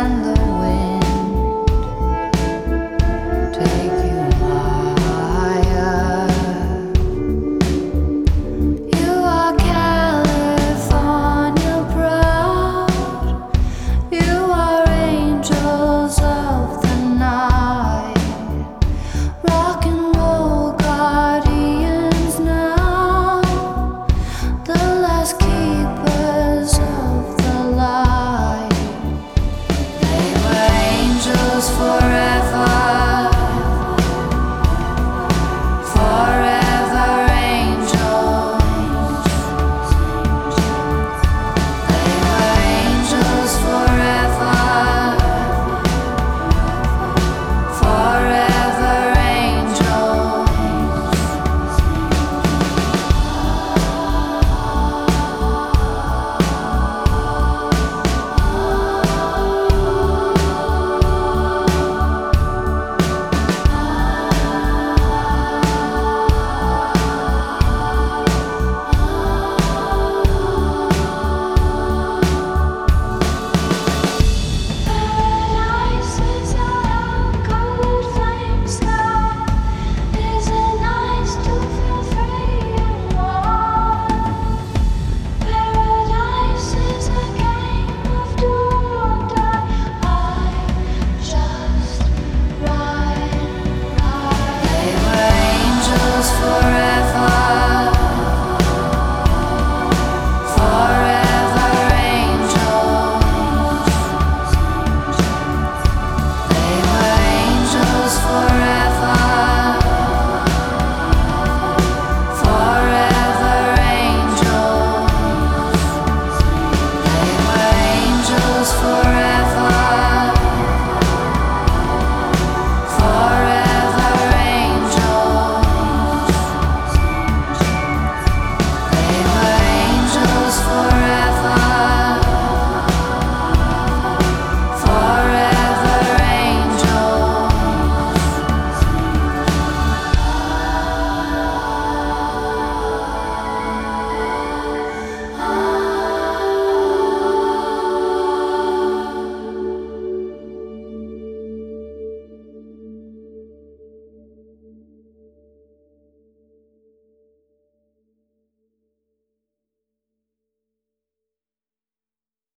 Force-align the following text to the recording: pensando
pensando 0.00 0.29